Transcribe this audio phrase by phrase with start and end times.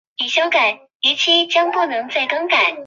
[0.01, 0.01] 复活节也是
[1.47, 2.77] 他制定的。